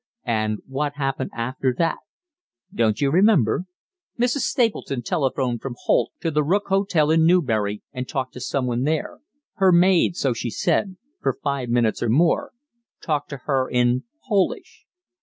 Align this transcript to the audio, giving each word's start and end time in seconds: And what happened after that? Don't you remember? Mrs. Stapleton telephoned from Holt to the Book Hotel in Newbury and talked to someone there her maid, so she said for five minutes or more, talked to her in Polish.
And 0.25 0.61
what 0.65 0.95
happened 0.95 1.29
after 1.37 1.75
that? 1.77 1.99
Don't 2.73 3.01
you 3.01 3.11
remember? 3.11 3.65
Mrs. 4.19 4.39
Stapleton 4.39 5.03
telephoned 5.03 5.61
from 5.61 5.75
Holt 5.83 6.11
to 6.21 6.31
the 6.31 6.41
Book 6.41 6.69
Hotel 6.69 7.11
in 7.11 7.27
Newbury 7.27 7.83
and 7.93 8.09
talked 8.09 8.33
to 8.33 8.39
someone 8.41 8.81
there 8.81 9.19
her 9.57 9.71
maid, 9.71 10.15
so 10.15 10.33
she 10.33 10.49
said 10.49 10.95
for 11.21 11.37
five 11.43 11.69
minutes 11.69 12.01
or 12.01 12.09
more, 12.09 12.51
talked 12.99 13.29
to 13.29 13.37
her 13.45 13.69
in 13.69 14.03
Polish. 14.27 14.87